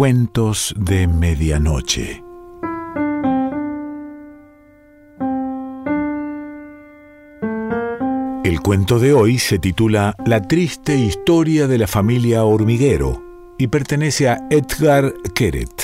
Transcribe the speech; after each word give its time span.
Cuentos 0.00 0.74
de 0.78 1.06
Medianoche. 1.06 2.24
El 8.42 8.60
cuento 8.62 8.98
de 8.98 9.12
hoy 9.12 9.38
se 9.38 9.58
titula 9.58 10.14
La 10.24 10.40
triste 10.40 10.96
historia 10.96 11.66
de 11.66 11.76
la 11.76 11.86
familia 11.86 12.44
hormiguero 12.44 13.22
y 13.58 13.66
pertenece 13.66 14.30
a 14.30 14.38
Edgar 14.48 15.12
Keret. 15.34 15.79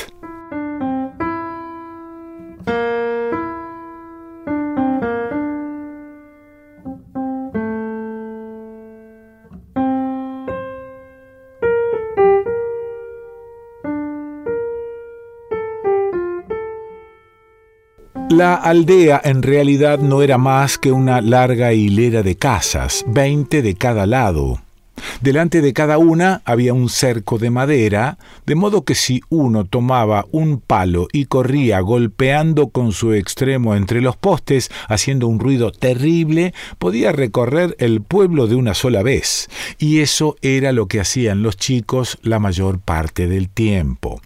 La 18.31 18.57
aldea 18.57 19.21
en 19.23 19.43
realidad 19.43 20.01
no 20.01 20.21
era 20.21 20.37
más 20.37 20.79
que 20.79 20.91
una 20.91 21.21
larga 21.21 21.73
hilera 21.73 22.25
de 22.25 22.37
casas, 22.37 23.05
veinte 23.07 23.63
de 23.63 23.77
cada 23.77 24.05
lado. 24.05 24.61
Delante 25.21 25.61
de 25.61 25.73
cada 25.73 25.99
una 25.99 26.43
había 26.45 26.75
un 26.75 26.89
cerco 26.89 27.39
de 27.39 27.51
madera, 27.51 28.19
de 28.45 28.57
modo 28.57 28.85
que 28.85 28.97
si 28.97 29.23
uno 29.29 29.65
tomaba 29.65 30.27
un 30.33 30.61
palo 30.61 31.07
y 31.13 31.27
corría 31.27 31.79
golpeando 31.81 32.69
con 32.69 32.93
su 32.93 33.13
extremo 33.13 33.77
entre 33.77 34.01
los 34.01 34.17
postes, 34.17 34.71
haciendo 34.89 35.29
un 35.29 35.39
ruido 35.39 35.71
terrible, 35.71 36.53
podía 36.79 37.13
recorrer 37.13 37.77
el 37.79 38.03
pueblo 38.03 38.49
de 38.49 38.57
una 38.57 38.75
sola 38.75 39.05
vez. 39.05 39.49
Y 39.79 40.01
eso 40.01 40.37
era 40.43 40.73
lo 40.73 40.87
que 40.87 40.99
hacían 40.99 41.43
los 41.43 41.57
chicos 41.57 42.19
la 42.23 42.41
mayor 42.41 42.81
parte 42.81 43.29
del 43.29 43.49
tiempo. 43.49 44.21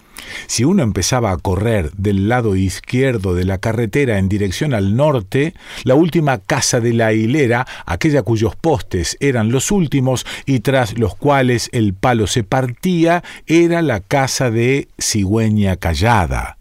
Si 0.47 0.65
uno 0.65 0.83
empezaba 0.83 1.33
a 1.33 1.37
correr 1.37 1.93
del 1.93 2.29
lado 2.29 2.57
izquierdo 2.57 3.35
de 3.35 3.45
la 3.45 3.59
carretera 3.59 4.19
en 4.19 4.29
dirección 4.29 4.75
al 4.75 4.97
norte, 4.97 5.55
la 5.85 5.95
última 5.95 6.39
casa 6.39 6.81
de 6.81 6.93
la 6.93 7.13
hilera, 7.13 7.67
aquella 7.87 8.23
cuyos 8.23 8.57
postes 8.57 9.17
eran 9.21 9.51
los 9.51 9.71
últimos 9.71 10.27
y 10.47 10.61
tras 10.61 10.99
los 10.99 11.15
cuales 11.15 11.69
el 11.73 11.95
palo 11.95 12.27
se 12.27 12.45
partía, 12.45 13.23
era 13.47 13.83
la 13.83 14.01
casa 14.01 14.51
de 14.51 14.89
Cigüeña 15.01 15.77
Callada. 15.77 16.57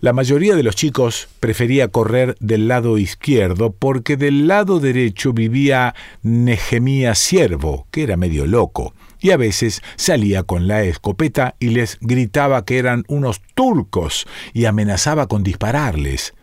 La 0.00 0.12
mayoría 0.12 0.56
de 0.56 0.62
los 0.62 0.76
chicos 0.76 1.28
prefería 1.40 1.88
correr 1.88 2.36
del 2.40 2.68
lado 2.68 2.98
izquierdo 2.98 3.72
porque 3.72 4.16
del 4.16 4.46
lado 4.46 4.78
derecho 4.78 5.32
vivía 5.32 5.94
Nehemía 6.22 7.14
Siervo, 7.14 7.86
que 7.90 8.02
era 8.02 8.16
medio 8.16 8.46
loco 8.46 8.94
y 9.24 9.30
a 9.30 9.38
veces 9.38 9.80
salía 9.96 10.42
con 10.42 10.68
la 10.68 10.82
escopeta 10.82 11.56
y 11.58 11.68
les 11.68 11.96
gritaba 12.02 12.66
que 12.66 12.76
eran 12.76 13.04
unos 13.08 13.40
turcos 13.54 14.26
y 14.52 14.66
amenazaba 14.66 15.28
con 15.28 15.42
dispararles. 15.42 16.34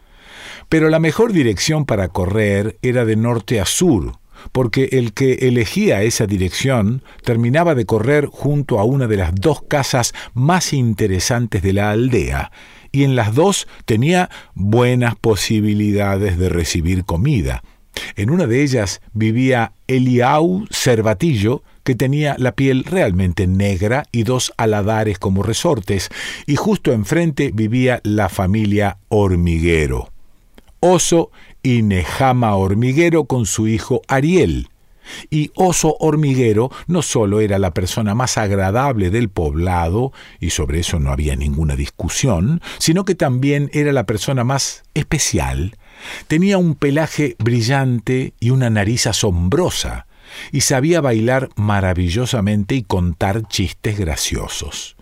Pero 0.67 0.89
la 0.89 0.97
mejor 0.97 1.31
dirección 1.31 1.85
para 1.85 2.07
correr 2.07 2.79
era 2.81 3.05
de 3.05 3.15
norte 3.15 3.61
a 3.61 3.67
sur, 3.67 4.13
porque 4.51 4.89
el 4.93 5.13
que 5.13 5.33
elegía 5.33 6.01
esa 6.01 6.25
dirección 6.25 7.03
terminaba 7.23 7.75
de 7.75 7.85
correr 7.85 8.25
junto 8.25 8.79
a 8.79 8.83
una 8.83 9.05
de 9.05 9.17
las 9.17 9.35
dos 9.35 9.61
casas 9.61 10.15
más 10.33 10.73
interesantes 10.73 11.61
de 11.61 11.73
la 11.73 11.91
aldea, 11.91 12.51
y 12.91 13.03
en 13.03 13.15
las 13.15 13.35
dos 13.35 13.67
tenía 13.85 14.31
buenas 14.55 15.15
posibilidades 15.15 16.39
de 16.39 16.49
recibir 16.49 17.05
comida. 17.05 17.61
En 18.15 18.29
una 18.29 18.47
de 18.47 18.63
ellas 18.63 19.01
vivía 19.13 19.73
Eliau 19.87 20.65
Cervatillo, 20.71 21.63
que 21.83 21.95
tenía 21.95 22.35
la 22.37 22.53
piel 22.53 22.83
realmente 22.83 23.47
negra 23.47 24.05
y 24.11 24.23
dos 24.23 24.53
aladares 24.57 25.19
como 25.19 25.43
resortes, 25.43 26.09
y 26.45 26.55
justo 26.55 26.91
enfrente 26.91 27.51
vivía 27.53 28.01
la 28.03 28.29
familia 28.29 28.97
Hormiguero. 29.09 30.11
Oso 30.79 31.31
y 31.63 31.83
Nejama 31.83 32.55
Hormiguero 32.55 33.25
con 33.25 33.45
su 33.45 33.67
hijo 33.67 34.01
Ariel. 34.07 34.69
Y 35.29 35.51
Oso 35.55 35.95
Hormiguero 35.99 36.71
no 36.87 37.01
solo 37.01 37.41
era 37.41 37.59
la 37.59 37.73
persona 37.73 38.15
más 38.15 38.37
agradable 38.37 39.09
del 39.09 39.29
poblado, 39.29 40.11
y 40.39 40.51
sobre 40.51 40.79
eso 40.79 40.99
no 40.99 41.11
había 41.11 41.35
ninguna 41.35 41.75
discusión, 41.75 42.61
sino 42.77 43.05
que 43.05 43.15
también 43.15 43.69
era 43.73 43.91
la 43.91 44.05
persona 44.05 44.43
más 44.43 44.83
especial. 44.93 45.75
Tenía 46.27 46.57
un 46.57 46.75
pelaje 46.75 47.35
brillante 47.39 48.33
y 48.39 48.49
una 48.49 48.69
nariz 48.69 49.07
asombrosa, 49.07 50.07
y 50.51 50.61
sabía 50.61 51.01
bailar 51.01 51.49
maravillosamente 51.55 52.75
y 52.75 52.83
contar 52.83 53.47
chistes 53.47 53.99
graciosos. 53.99 54.95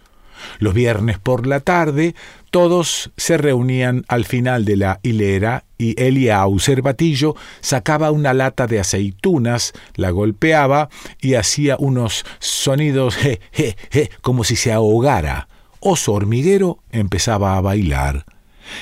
Los 0.59 0.73
viernes 0.73 1.19
por 1.19 1.47
la 1.47 1.59
tarde 1.59 2.15
todos 2.51 3.11
se 3.17 3.37
reunían 3.37 4.05
al 4.07 4.25
final 4.25 4.65
de 4.65 4.77
la 4.77 4.99
hilera 5.03 5.65
y 5.77 6.01
Eliau 6.01 6.59
Cervatillo 6.59 7.35
sacaba 7.61 8.11
una 8.11 8.33
lata 8.33 8.65
de 8.65 8.79
aceitunas, 8.79 9.73
la 9.95 10.09
golpeaba 10.09 10.89
y 11.21 11.35
hacía 11.35 11.75
unos 11.77 12.25
sonidos 12.39 13.15
je, 13.17 13.39
je, 13.51 13.75
je, 13.91 14.09
como 14.21 14.43
si 14.43 14.55
se 14.55 14.71
ahogara. 14.71 15.47
Oso 15.79 16.13
hormiguero 16.13 16.79
empezaba 16.91 17.55
a 17.55 17.61
bailar. 17.61 18.25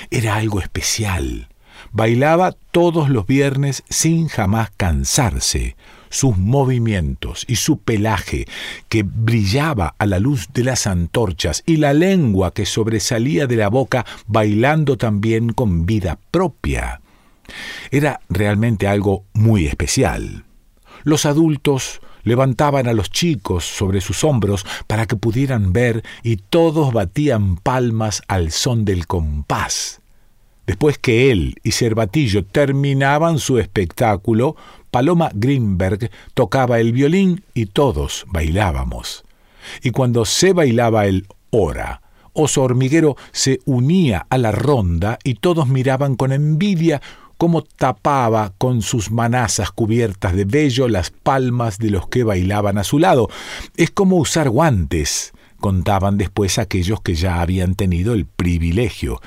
Era 0.09 0.35
algo 0.35 0.59
especial. 0.59 1.49
Bailaba 1.92 2.53
todos 2.72 3.09
los 3.09 3.25
viernes 3.25 3.84
sin 3.90 4.28
jamás 4.28 4.72
cansarse 4.75 5.75
sus 6.09 6.38
movimientos 6.38 7.46
y 7.48 7.58
su 7.58 7.80
pelaje 7.80 8.46
que 8.90 9.03
brillaba 9.03 9.96
a 9.97 10.06
la 10.06 10.20
luz 10.20 10.47
de 10.53 10.64
las 10.64 10.88
antorchas 10.88 11.64
y 11.66 11.78
la 11.78 11.94
lengua 11.94 12.53
que 12.53 12.66
sobresalía 12.66 13.47
de 13.47 13.58
la 13.58 13.70
boca 13.70 14.06
bailando 14.26 14.97
también 14.97 15.52
con 15.53 15.86
vida 15.86 16.20
propia. 16.31 17.02
Era 17.92 18.22
realmente 18.30 18.88
algo 18.88 19.26
muy 19.34 19.68
especial. 19.68 20.46
Los 21.03 21.26
adultos 21.26 22.02
levantaban 22.24 22.88
a 22.88 22.94
los 22.94 23.09
chicos 23.09 23.64
sobre 23.64 24.02
sus 24.02 24.24
hombros 24.24 24.66
para 24.88 25.06
que 25.06 25.16
pudieran 25.16 25.72
ver 25.72 26.03
y 26.24 26.38
todos 26.38 26.92
batían 26.92 27.56
palmas 27.56 28.22
al 28.28 28.52
son 28.52 28.84
del 28.84 29.08
compás. 29.08 30.02
Después 30.67 30.97
que 30.97 31.31
él 31.31 31.55
y 31.63 31.72
Cervatillo 31.72 32.44
terminaban 32.45 33.39
su 33.39 33.57
espectáculo, 33.57 34.57
Paloma 34.91 35.31
Greenberg 35.33 36.11
tocaba 36.33 36.79
el 36.81 36.91
violín 36.91 37.45
y 37.53 37.67
todos 37.67 38.25
bailábamos. 38.28 39.23
Y 39.81 39.91
cuando 39.91 40.25
se 40.25 40.51
bailaba 40.51 41.07
el 41.07 41.25
hora, 41.51 42.01
Oso 42.33 42.63
Hormiguero 42.63 43.16
se 43.31 43.61
unía 43.66 44.28
a 44.29 44.38
la 44.38 44.51
ronda 44.51 45.17
y 45.23 45.35
todos 45.35 45.69
miraban 45.69 46.16
con 46.16 46.33
envidia 46.33 47.01
cómo 47.38 47.61
tapaba 47.61 48.51
con 48.57 48.81
sus 48.81 49.09
manazas 49.09 49.72
cubiertas 49.72 50.35
de 50.35 50.44
vello 50.44 50.89
las 50.89 51.11
palmas 51.11 51.78
de 51.78 51.91
los 51.91 52.09
que 52.09 52.25
bailaban 52.25 52.78
a 52.78 52.84
su 52.84 52.99
lado. 52.99 53.29
Es 53.78 53.89
como 53.89 54.17
usar 54.17 54.49
guantes, 54.49 55.31
contaban 55.61 56.17
después 56.17 56.59
aquellos 56.59 56.99
que 56.99 57.16
ya 57.16 57.39
habían 57.39 57.75
tenido 57.75 58.13
el 58.13 58.25
privilegio 58.25 59.22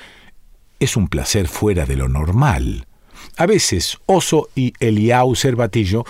es 0.80 0.96
un 0.96 1.08
placer 1.08 1.46
fuera 1.46 1.86
de 1.86 1.96
lo 1.96 2.08
normal. 2.08 2.86
A 3.36 3.46
veces 3.46 3.98
Oso 4.06 4.48
y 4.54 4.72
Eliau 4.80 5.36
Cervatillo 5.36 6.04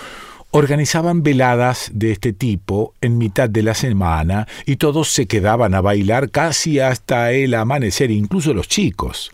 organizaban 0.51 1.23
veladas 1.23 1.91
de 1.93 2.11
este 2.11 2.33
tipo 2.33 2.93
en 3.01 3.17
mitad 3.17 3.49
de 3.49 3.63
la 3.63 3.73
semana 3.73 4.47
y 4.65 4.77
todos 4.77 5.09
se 5.09 5.27
quedaban 5.27 5.73
a 5.73 5.81
bailar 5.81 6.29
casi 6.29 6.79
hasta 6.79 7.31
el 7.31 7.53
amanecer, 7.53 8.11
incluso 8.11 8.53
los 8.53 8.67
chicos. 8.67 9.31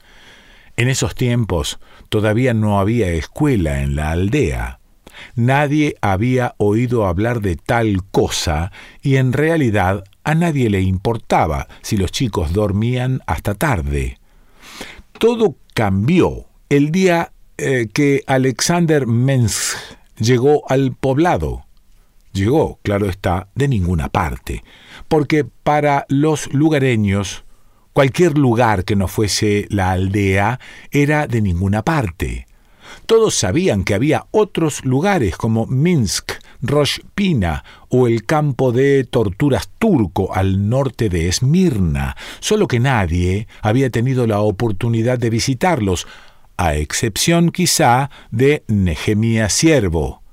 En 0.75 0.89
esos 0.89 1.15
tiempos 1.15 1.79
todavía 2.09 2.53
no 2.53 2.79
había 2.79 3.09
escuela 3.09 3.81
en 3.81 3.95
la 3.95 4.11
aldea. 4.11 4.79
Nadie 5.35 5.95
había 6.01 6.53
oído 6.57 7.07
hablar 7.07 7.41
de 7.41 7.56
tal 7.56 8.03
cosa 8.12 8.71
y 9.01 9.15
en 9.15 9.33
realidad 9.33 10.03
a 10.23 10.35
nadie 10.35 10.69
le 10.69 10.81
importaba 10.81 11.67
si 11.81 11.97
los 11.97 12.12
chicos 12.12 12.53
dormían 12.53 13.21
hasta 13.25 13.56
tarde. 13.56 14.16
Todo 15.19 15.55
cambió 15.73 16.45
el 16.69 16.91
día 16.91 17.31
eh, 17.57 17.87
que 17.91 18.23
Alexander 18.27 19.07
Mensch 19.07 19.75
llegó 20.19 20.69
al 20.69 20.95
poblado. 20.95 21.65
Llegó, 22.33 22.79
claro 22.83 23.07
está, 23.09 23.49
de 23.55 23.67
ninguna 23.67 24.09
parte, 24.09 24.63
porque 25.07 25.43
para 25.43 26.05
los 26.07 26.53
lugareños 26.53 27.45
cualquier 27.93 28.37
lugar 28.37 28.85
que 28.85 28.95
no 28.95 29.07
fuese 29.07 29.65
la 29.71 29.91
aldea 29.91 30.59
era 30.91 31.25
de 31.25 31.41
ninguna 31.41 31.81
parte. 31.81 32.45
Todos 33.06 33.36
sabían 33.36 33.84
que 33.84 33.94
había 33.94 34.25
otros 34.31 34.84
lugares 34.86 35.38
como 35.38 35.66
Minsk, 35.66 36.31
Roshpina 36.62 37.63
o 37.89 38.07
el 38.07 38.25
campo 38.25 38.72
de 38.72 39.04
torturas 39.04 39.69
turco 39.78 40.34
al 40.34 40.69
norte 40.69 41.10
de 41.10 41.28
Esmirna, 41.28 42.16
solo 42.39 42.68
que 42.68 42.80
nadie 42.80 43.48
había 43.62 43.89
tenido 43.89 44.28
la 44.28 44.39
oportunidad 44.39 45.19
de 45.19 45.30
visitarlos, 45.30 46.07
a 46.57 46.75
excepción 46.75 47.51
quizá 47.51 48.10
de 48.31 48.63
Nehemia 48.68 49.50
Siervo. 49.50 50.24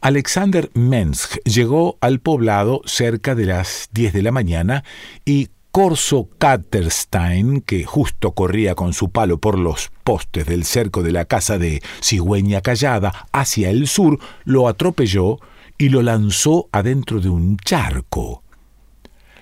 Alexander 0.00 0.70
Mensch 0.74 1.38
llegó 1.44 1.98
al 2.00 2.18
poblado 2.18 2.82
cerca 2.84 3.34
de 3.36 3.46
las 3.46 3.88
diez 3.92 4.12
de 4.12 4.22
la 4.22 4.32
mañana 4.32 4.82
y 5.24 5.50
corso 5.78 6.28
Caterstein, 6.38 7.60
que 7.60 7.84
justo 7.84 8.32
corría 8.32 8.74
con 8.74 8.92
su 8.92 9.10
palo 9.10 9.38
por 9.38 9.56
los 9.56 9.92
postes 10.02 10.44
del 10.44 10.64
cerco 10.64 11.04
de 11.04 11.12
la 11.12 11.24
casa 11.24 11.56
de 11.56 11.80
Cigüeña 12.02 12.62
Callada 12.62 13.28
hacia 13.30 13.70
el 13.70 13.86
sur, 13.86 14.18
lo 14.44 14.66
atropelló 14.66 15.38
y 15.78 15.90
lo 15.90 16.02
lanzó 16.02 16.68
adentro 16.72 17.20
de 17.20 17.28
un 17.28 17.58
charco. 17.58 18.42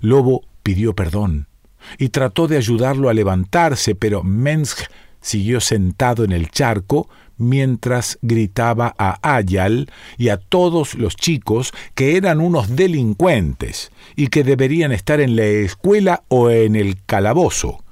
Lobo 0.00 0.42
pidió 0.62 0.94
perdón 0.94 1.48
y 1.96 2.10
trató 2.10 2.48
de 2.48 2.58
ayudarlo 2.58 3.08
a 3.08 3.14
levantarse, 3.14 3.94
pero 3.94 4.22
Mensch 4.22 4.90
siguió 5.22 5.62
sentado 5.62 6.22
en 6.22 6.32
el 6.32 6.50
charco 6.50 7.08
mientras 7.38 8.18
gritaba 8.22 8.94
a 8.98 9.18
Ayal 9.36 9.90
y 10.18 10.28
a 10.28 10.36
todos 10.36 10.94
los 10.94 11.16
chicos 11.16 11.72
que 11.94 12.16
eran 12.16 12.40
unos 12.40 12.76
delincuentes 12.76 13.90
y 14.14 14.28
que 14.28 14.44
deberían 14.44 14.92
estar 14.92 15.20
en 15.20 15.36
la 15.36 15.44
escuela 15.44 16.22
o 16.28 16.50
en 16.50 16.76
el 16.76 16.96
calabozo. 17.04 17.82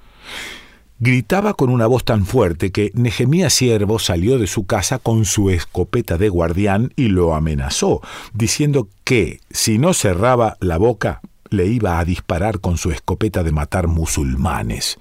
Gritaba 1.01 1.55
con 1.55 1.71
una 1.71 1.87
voz 1.87 2.05
tan 2.05 2.25
fuerte 2.25 2.71
que 2.71 2.91
Nehemías 2.95 3.53
Siervo 3.53 3.99
salió 3.99 4.39
de 4.39 4.47
su 4.47 4.65
casa 4.65 4.99
con 4.99 5.25
su 5.25 5.51
escopeta 5.51 6.17
de 6.19 6.29
guardián 6.29 6.93
y 6.97 7.09
lo 7.09 7.35
amenazó, 7.35 8.01
diciendo 8.33 8.89
que 9.03 9.41
si 9.51 9.79
no 9.79 9.93
cerraba 9.93 10.57
la 10.61 10.79
boca 10.79 11.21
le 11.51 11.67
iba 11.67 11.99
a 11.99 12.05
disparar 12.05 12.61
con 12.61 12.79
su 12.79 12.91
escopeta 12.91 13.43
de 13.43 13.53
matar 13.53 13.87
musulmanes. 13.89 14.99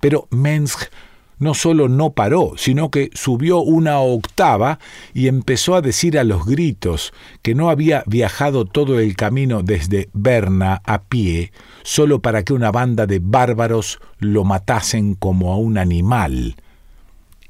Pero 0.00 0.26
Mensch 0.30 0.88
no 1.38 1.54
solo 1.54 1.88
no 1.88 2.10
paró, 2.10 2.52
sino 2.56 2.90
que 2.90 3.10
subió 3.14 3.58
una 3.58 4.00
octava 4.00 4.78
y 5.12 5.28
empezó 5.28 5.74
a 5.74 5.82
decir 5.82 6.18
a 6.18 6.24
los 6.24 6.46
gritos 6.46 7.12
que 7.42 7.54
no 7.54 7.70
había 7.70 8.02
viajado 8.06 8.64
todo 8.64 8.98
el 8.98 9.16
camino 9.16 9.62
desde 9.62 10.08
Berna 10.12 10.80
a 10.84 11.02
pie 11.02 11.52
solo 11.82 12.20
para 12.20 12.42
que 12.42 12.52
una 12.52 12.72
banda 12.72 13.06
de 13.06 13.20
bárbaros 13.20 14.00
lo 14.18 14.44
matasen 14.44 15.14
como 15.14 15.52
a 15.52 15.56
un 15.56 15.78
animal. 15.78 16.56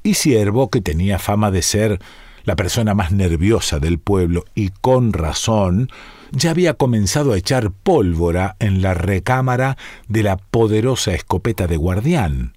Y 0.03 0.13
Siervo, 0.13 0.69
que 0.69 0.81
tenía 0.81 1.19
fama 1.19 1.51
de 1.51 1.61
ser 1.61 1.99
la 2.43 2.55
persona 2.55 2.93
más 2.93 3.11
nerviosa 3.11 3.79
del 3.79 3.99
pueblo 3.99 4.45
y 4.55 4.69
con 4.69 5.11
razón, 5.11 5.89
ya 6.31 6.51
había 6.51 6.75
comenzado 6.75 7.33
a 7.33 7.37
echar 7.37 7.71
pólvora 7.71 8.55
en 8.59 8.81
la 8.81 8.93
recámara 8.93 9.77
de 10.07 10.23
la 10.23 10.37
poderosa 10.37 11.13
escopeta 11.13 11.67
de 11.67 11.77
guardián. 11.77 12.56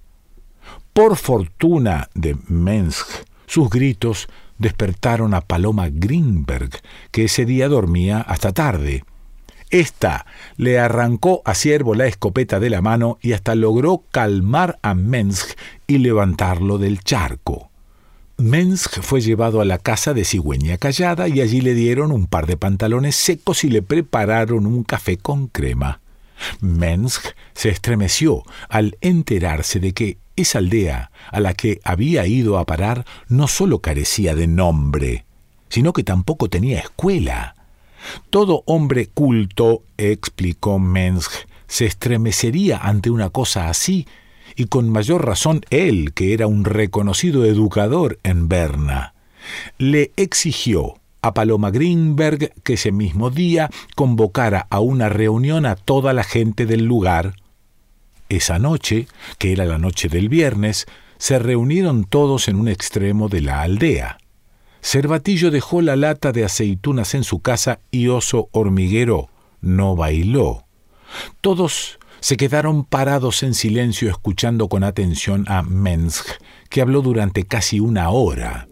Por 0.93 1.15
fortuna 1.15 2.09
de 2.13 2.35
Mensch, 2.47 3.23
sus 3.47 3.69
gritos 3.69 4.27
despertaron 4.57 5.33
a 5.33 5.39
Paloma 5.39 5.87
Greenberg, 5.89 6.69
que 7.11 7.25
ese 7.25 7.45
día 7.45 7.69
dormía 7.69 8.19
hasta 8.19 8.51
tarde. 8.51 9.05
Esta 9.69 10.25
le 10.57 10.79
arrancó 10.79 11.41
a 11.45 11.55
Siervo 11.55 11.95
la 11.95 12.07
escopeta 12.07 12.59
de 12.59 12.69
la 12.69 12.81
mano 12.81 13.17
y 13.21 13.31
hasta 13.31 13.55
logró 13.55 14.03
calmar 14.11 14.79
a 14.81 14.93
Mensch 14.93 15.55
y 15.87 15.99
levantarlo 15.99 16.77
del 16.77 16.99
charco. 16.99 17.69
Mensch 18.35 18.99
fue 19.01 19.21
llevado 19.21 19.61
a 19.61 19.65
la 19.65 19.77
casa 19.77 20.13
de 20.13 20.25
Cigüeña 20.25 20.77
Callada 20.77 21.29
y 21.29 21.39
allí 21.39 21.61
le 21.61 21.73
dieron 21.73 22.11
un 22.11 22.27
par 22.27 22.47
de 22.47 22.57
pantalones 22.57 23.15
secos 23.15 23.63
y 23.63 23.69
le 23.69 23.81
prepararon 23.81 24.65
un 24.65 24.83
café 24.83 25.15
con 25.15 25.47
crema. 25.47 26.01
Mensch 26.59 27.33
se 27.53 27.69
estremeció 27.69 28.43
al 28.67 28.97
enterarse 28.99 29.79
de 29.79 29.93
que 29.93 30.17
esa 30.35 30.59
aldea 30.59 31.11
a 31.31 31.39
la 31.39 31.53
que 31.53 31.79
había 31.83 32.25
ido 32.27 32.57
a 32.57 32.65
parar 32.65 33.05
no 33.27 33.47
sólo 33.47 33.79
carecía 33.79 34.35
de 34.35 34.47
nombre, 34.47 35.25
sino 35.69 35.93
que 35.93 36.03
tampoco 36.03 36.49
tenía 36.49 36.79
escuela. 36.79 37.55
Todo 38.29 38.63
hombre 38.65 39.07
culto, 39.07 39.83
explicó 39.97 40.79
Mensch, 40.79 41.47
se 41.67 41.85
estremecería 41.85 42.77
ante 42.77 43.09
una 43.09 43.29
cosa 43.29 43.69
así, 43.69 44.07
y 44.55 44.65
con 44.65 44.89
mayor 44.89 45.25
razón 45.25 45.61
él, 45.69 46.13
que 46.13 46.33
era 46.33 46.47
un 46.47 46.65
reconocido 46.65 47.45
educador 47.45 48.19
en 48.23 48.49
Berna. 48.49 49.13
Le 49.77 50.11
exigió 50.17 50.95
a 51.21 51.33
Paloma 51.33 51.71
Greenberg 51.71 52.53
que 52.63 52.73
ese 52.73 52.91
mismo 52.91 53.29
día 53.29 53.69
convocara 53.95 54.67
a 54.69 54.79
una 54.79 55.07
reunión 55.09 55.65
a 55.65 55.75
toda 55.75 56.13
la 56.13 56.23
gente 56.23 56.65
del 56.65 56.85
lugar. 56.85 57.35
Esa 58.31 58.59
noche, 58.59 59.09
que 59.39 59.51
era 59.51 59.65
la 59.65 59.77
noche 59.77 60.07
del 60.07 60.29
viernes, 60.29 60.85
se 61.17 61.37
reunieron 61.37 62.05
todos 62.05 62.47
en 62.47 62.55
un 62.55 62.69
extremo 62.69 63.27
de 63.27 63.41
la 63.41 63.61
aldea. 63.61 64.19
Cervatillo 64.81 65.51
dejó 65.51 65.81
la 65.81 65.97
lata 65.97 66.31
de 66.31 66.45
aceitunas 66.45 67.13
en 67.13 67.25
su 67.25 67.41
casa 67.41 67.79
y 67.91 68.07
Oso 68.07 68.47
Hormiguero 68.53 69.27
no 69.59 69.97
bailó. 69.97 70.63
Todos 71.41 71.99
se 72.21 72.37
quedaron 72.37 72.85
parados 72.85 73.43
en 73.43 73.53
silencio 73.53 74.09
escuchando 74.09 74.69
con 74.69 74.85
atención 74.85 75.43
a 75.49 75.61
Mensch, 75.61 76.23
que 76.69 76.79
habló 76.79 77.01
durante 77.01 77.43
casi 77.43 77.81
una 77.81 78.11
hora. 78.11 78.69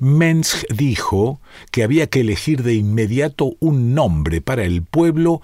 Mensch 0.00 0.66
dijo 0.68 1.40
que 1.70 1.82
había 1.82 2.08
que 2.08 2.20
elegir 2.20 2.62
de 2.62 2.74
inmediato 2.74 3.54
un 3.58 3.94
nombre 3.94 4.42
para 4.42 4.64
el 4.64 4.82
pueblo 4.82 5.40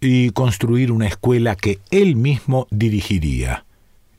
y 0.00 0.30
construir 0.30 0.92
una 0.92 1.06
escuela 1.06 1.56
que 1.56 1.80
él 1.90 2.16
mismo 2.16 2.66
dirigiría. 2.70 3.64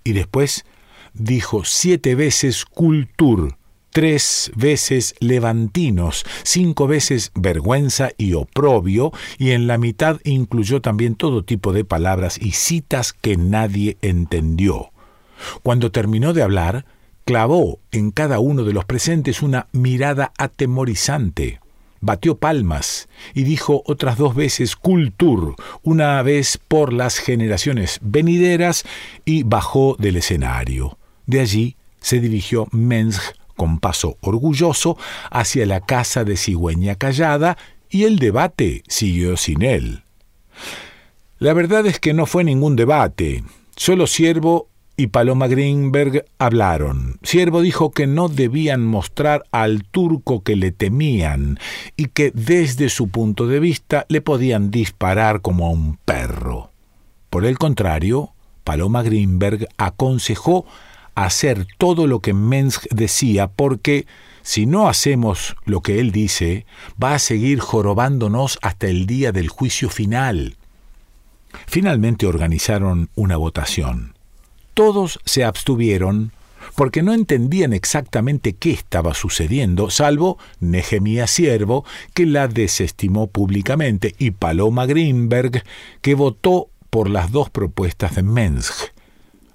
Y 0.03 0.13
después 0.13 0.65
dijo 1.13 1.63
siete 1.65 2.15
veces 2.15 2.65
cultur, 2.65 3.57
tres 3.91 4.51
veces 4.55 5.15
levantinos, 5.19 6.25
cinco 6.43 6.87
veces 6.87 7.31
vergüenza 7.35 8.11
y 8.17 8.33
oprobio, 8.33 9.11
y 9.37 9.51
en 9.51 9.67
la 9.67 9.77
mitad 9.77 10.19
incluyó 10.23 10.81
también 10.81 11.15
todo 11.15 11.43
tipo 11.43 11.73
de 11.73 11.83
palabras 11.83 12.37
y 12.39 12.51
citas 12.51 13.13
que 13.13 13.37
nadie 13.37 13.97
entendió. 14.01 14.91
Cuando 15.63 15.91
terminó 15.91 16.33
de 16.33 16.43
hablar, 16.43 16.85
clavó 17.25 17.79
en 17.91 18.11
cada 18.11 18.39
uno 18.39 18.63
de 18.63 18.73
los 18.73 18.85
presentes 18.85 19.41
una 19.41 19.67
mirada 19.71 20.31
atemorizante. 20.37 21.59
Batió 21.99 22.37
palmas 22.37 23.09
y 23.33 23.43
dijo 23.43 23.83
otras 23.85 24.17
dos 24.17 24.35
veces 24.35 24.75
cultur, 24.75 25.55
una 25.83 26.21
vez 26.21 26.59
por 26.67 26.93
las 26.93 27.17
generaciones 27.17 27.99
venideras, 28.01 28.85
y 29.25 29.43
bajó 29.43 29.95
del 29.99 30.17
escenario. 30.17 30.97
De 31.25 31.39
allí 31.39 31.75
se 31.99 32.19
dirigió 32.19 32.67
Mensch 32.71 33.19
con 33.55 33.79
paso 33.79 34.17
orgulloso 34.21 34.97
hacia 35.31 35.65
la 35.65 35.81
casa 35.81 36.23
de 36.23 36.37
cigüeña 36.37 36.95
callada 36.95 37.57
y 37.89 38.03
el 38.03 38.19
debate 38.19 38.83
siguió 38.87 39.35
sin 39.35 39.63
él. 39.63 40.03
La 41.39 41.53
verdad 41.53 41.85
es 41.85 41.99
que 41.99 42.13
no 42.13 42.25
fue 42.25 42.43
ningún 42.43 42.75
debate. 42.75 43.43
Solo 43.75 44.07
Siervo 44.07 44.69
y 44.97 45.07
Paloma 45.07 45.47
Greenberg 45.47 46.25
hablaron. 46.39 47.19
Siervo 47.21 47.61
dijo 47.61 47.91
que 47.91 48.07
no 48.07 48.29
debían 48.29 48.83
mostrar 48.83 49.43
al 49.51 49.83
turco 49.83 50.41
que 50.41 50.55
le 50.55 50.71
temían 50.71 51.59
y 51.95 52.07
que 52.07 52.31
desde 52.31 52.89
su 52.89 53.09
punto 53.09 53.45
de 53.45 53.59
vista 53.59 54.07
le 54.09 54.21
podían 54.21 54.71
disparar 54.71 55.41
como 55.41 55.67
a 55.67 55.69
un 55.69 55.97
perro. 55.97 56.71
Por 57.29 57.45
el 57.45 57.59
contrario, 57.59 58.33
Paloma 58.63 59.03
Greenberg 59.03 59.67
aconsejó 59.77 60.65
hacer 61.13 61.67
todo 61.77 62.07
lo 62.07 62.19
que 62.19 62.33
Mensch 62.33 62.87
decía 62.89 63.47
porque 63.47 64.07
si 64.41 64.65
no 64.65 64.89
hacemos 64.89 65.55
lo 65.65 65.81
que 65.81 65.99
él 65.99 66.11
dice, 66.11 66.65
va 67.01 67.13
a 67.13 67.19
seguir 67.19 67.59
jorobándonos 67.59 68.57
hasta 68.63 68.87
el 68.87 69.05
día 69.05 69.31
del 69.31 69.49
juicio 69.49 69.89
final. 69.89 70.55
Finalmente 71.67 72.25
organizaron 72.25 73.09
una 73.15 73.37
votación. 73.37 74.16
Todos 74.77 75.19
se 75.25 75.43
abstuvieron 75.43 76.33
porque 76.75 77.01
no 77.01 77.15
entendían 77.15 77.73
exactamente 77.73 78.53
qué 78.53 78.69
estaba 78.69 79.15
sucediendo, 79.15 79.89
salvo 79.89 80.37
Nehemías 80.59 81.31
Siervo, 81.31 81.83
que 82.13 82.27
la 82.27 82.47
desestimó 82.47 83.25
públicamente, 83.25 84.13
y 84.19 84.29
Paloma 84.29 84.85
Greenberg, 84.85 85.63
que 86.01 86.13
votó 86.13 86.69
por 86.91 87.09
las 87.09 87.31
dos 87.31 87.49
propuestas 87.49 88.17
de 88.17 88.21
Mensch. 88.21 88.91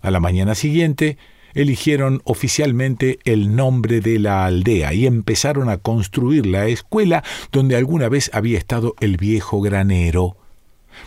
A 0.00 0.11
la 0.11 0.19
mañana 0.19 0.57
siguiente, 0.57 1.19
eligieron 1.55 2.21
oficialmente 2.25 3.21
el 3.23 3.55
nombre 3.55 4.00
de 4.00 4.19
la 4.19 4.45
aldea 4.45 4.93
y 4.93 5.07
empezaron 5.07 5.69
a 5.69 5.76
construir 5.76 6.47
la 6.47 6.67
escuela 6.67 7.23
donde 7.52 7.76
alguna 7.76 8.09
vez 8.09 8.29
había 8.35 8.59
estado 8.59 8.97
el 8.99 9.19
viejo 9.19 9.61
granero. 9.61 10.37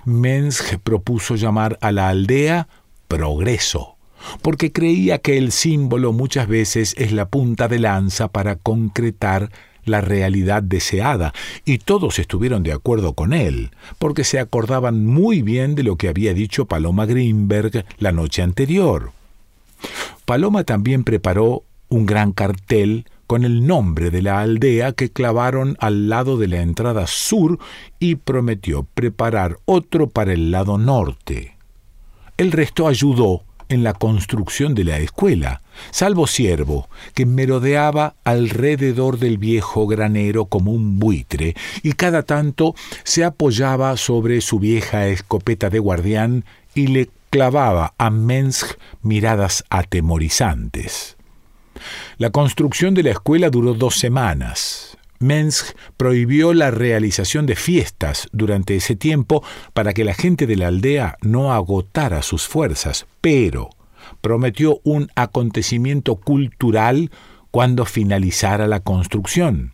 Mensch 0.05 0.77
propuso 0.85 1.35
llamar 1.35 1.77
a 1.81 1.91
la 1.91 2.07
aldea 2.07 2.69
Progreso 3.09 3.94
porque 4.41 4.71
creía 4.71 5.19
que 5.19 5.37
el 5.37 5.51
símbolo 5.51 6.13
muchas 6.13 6.47
veces 6.47 6.95
es 6.97 7.11
la 7.11 7.29
punta 7.29 7.67
de 7.67 7.79
lanza 7.79 8.27
para 8.27 8.55
concretar 8.55 9.49
la 9.85 10.01
realidad 10.01 10.63
deseada, 10.63 11.33
y 11.63 11.77
todos 11.77 12.19
estuvieron 12.19 12.63
de 12.63 12.73
acuerdo 12.73 13.13
con 13.13 13.33
él, 13.33 13.71
porque 13.99 14.23
se 14.23 14.39
acordaban 14.39 15.05
muy 15.05 15.41
bien 15.41 15.75
de 15.75 15.83
lo 15.83 15.95
que 15.95 16.09
había 16.09 16.33
dicho 16.33 16.65
Paloma 16.65 17.05
Greenberg 17.05 17.85
la 17.99 18.11
noche 18.11 18.41
anterior. 18.41 19.11
Paloma 20.25 20.63
también 20.63 21.03
preparó 21.03 21.63
un 21.89 22.05
gran 22.05 22.31
cartel 22.31 23.05
con 23.27 23.43
el 23.43 23.65
nombre 23.65 24.11
de 24.11 24.21
la 24.21 24.41
aldea 24.41 24.91
que 24.91 25.09
clavaron 25.09 25.77
al 25.79 26.09
lado 26.09 26.37
de 26.37 26.47
la 26.47 26.61
entrada 26.61 27.07
sur 27.07 27.59
y 27.99 28.15
prometió 28.15 28.87
preparar 28.93 29.57
otro 29.65 30.09
para 30.09 30.33
el 30.33 30.51
lado 30.51 30.77
norte. 30.77 31.57
El 32.37 32.51
resto 32.51 32.87
ayudó 32.87 33.44
en 33.69 33.83
la 33.83 33.93
construcción 33.93 34.75
de 34.75 34.83
la 34.83 34.97
escuela, 34.99 35.61
salvo 35.91 36.27
Siervo, 36.27 36.89
que 37.13 37.25
merodeaba 37.25 38.15
alrededor 38.23 39.19
del 39.19 39.37
viejo 39.37 39.87
granero 39.87 40.45
como 40.45 40.71
un 40.71 40.99
buitre, 40.99 41.55
y 41.83 41.93
cada 41.93 42.23
tanto 42.23 42.75
se 43.03 43.23
apoyaba 43.23 43.95
sobre 43.97 44.41
su 44.41 44.59
vieja 44.59 45.07
escopeta 45.07 45.69
de 45.69 45.79
guardián 45.79 46.45
y 46.73 46.87
le 46.87 47.09
clavaba 47.29 47.93
a 47.97 48.09
Mensch 48.09 48.77
miradas 49.01 49.63
atemorizantes. 49.69 51.17
La 52.17 52.29
construcción 52.29 52.93
de 52.93 53.03
la 53.03 53.11
escuela 53.11 53.49
duró 53.49 53.73
dos 53.73 53.95
semanas. 53.95 54.94
Mensch 55.19 55.73
prohibió 55.97 56.53
la 56.53 56.71
realización 56.71 57.45
de 57.45 57.55
fiestas 57.55 58.27
durante 58.31 58.75
ese 58.75 58.95
tiempo 58.95 59.43
para 59.73 59.93
que 59.93 60.03
la 60.03 60.13
gente 60.13 60.47
de 60.47 60.55
la 60.55 60.67
aldea 60.67 61.17
no 61.21 61.53
agotara 61.53 62.21
sus 62.21 62.47
fuerzas, 62.47 63.05
pero 63.21 63.69
prometió 64.21 64.81
un 64.83 65.09
acontecimiento 65.15 66.15
cultural 66.15 67.11
cuando 67.51 67.85
finalizara 67.85 68.67
la 68.67 68.81
construcción. 68.81 69.73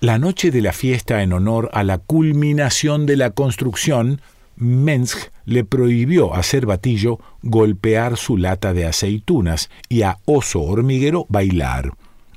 La 0.00 0.18
noche 0.18 0.50
de 0.50 0.60
la 0.60 0.72
fiesta 0.72 1.22
en 1.22 1.32
honor 1.32 1.70
a 1.72 1.82
la 1.82 1.98
culminación 1.98 3.06
de 3.06 3.16
la 3.16 3.30
construcción, 3.30 4.20
Mensch 4.56 5.30
le 5.44 5.64
prohibió 5.64 6.34
a 6.34 6.42
Cervatillo 6.42 7.18
golpear 7.42 8.16
su 8.16 8.36
lata 8.36 8.72
de 8.72 8.86
aceitunas 8.86 9.70
y 9.88 10.02
a 10.02 10.18
Oso 10.26 10.62
Hormiguero 10.62 11.26
bailar 11.28 11.92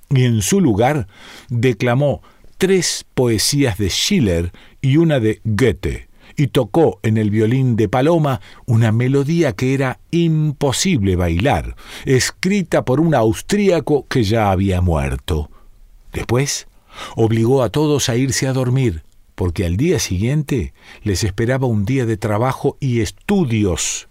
y 0.10 0.26
en 0.26 0.42
su 0.42 0.62
lugar 0.62 1.08
declamó 1.50 2.22
tres 2.58 3.06
poesías 3.14 3.78
de 3.78 3.90
Schiller 3.90 4.52
y 4.82 4.98
una 4.98 5.20
de 5.20 5.42
Goethe, 5.44 6.08
y 6.36 6.48
tocó 6.48 7.00
en 7.04 7.18
el 7.18 7.30
violín 7.30 7.76
de 7.76 7.90
Paloma 7.90 8.42
una 8.66 8.92
melodía 8.92 9.54
que 9.54 9.74
era 9.74 10.00
imposible 10.12 11.16
bailar, 11.16 11.76
escrita 12.06 12.86
por 12.86 13.00
un 13.00 13.16
austríaco 13.16 14.06
que 14.08 14.24
ya 14.24 14.52
había 14.52 14.82
muerto. 14.82 15.50
Después 16.14 16.68
obligó 17.16 17.64
a 17.64 17.70
todos 17.70 18.10
a 18.10 18.16
irse 18.16 18.48
a 18.48 18.54
dormir, 18.54 19.04
porque 19.36 19.66
al 19.66 19.78
día 19.78 20.00
siguiente 20.00 20.74
les 21.04 21.24
esperaba 21.24 21.68
un 21.68 21.86
día 21.86 22.06
de 22.06 22.18
trabajo 22.18 22.78
y 22.80 23.02
estudios, 23.02 24.08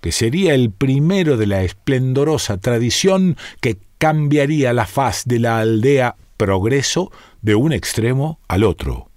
que 0.00 0.12
sería 0.12 0.54
el 0.54 0.70
primero 0.70 1.36
de 1.36 1.46
la 1.46 1.62
esplendorosa 1.62 2.58
tradición 2.58 3.36
que 3.60 3.78
cambiaría 3.98 4.72
la 4.72 4.86
faz 4.86 5.24
de 5.24 5.38
la 5.38 5.58
aldea 5.58 6.16
Progreso 6.36 7.12
de 7.42 7.54
un 7.54 7.72
extremo 7.72 8.40
al 8.48 8.64
otro. 8.64 9.08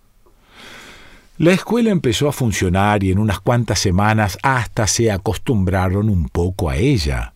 La 1.39 1.51
escuela 1.51 1.91
empezó 1.91 2.27
a 2.27 2.31
funcionar 2.31 3.03
y 3.03 3.11
en 3.11 3.19
unas 3.19 3.39
cuantas 3.39 3.79
semanas 3.79 4.37
hasta 4.41 4.87
se 4.87 5.11
acostumbraron 5.11 6.09
un 6.09 6.29
poco 6.29 6.69
a 6.69 6.77
ella. 6.77 7.33